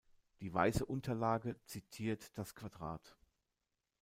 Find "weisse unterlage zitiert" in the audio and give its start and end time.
0.51-2.35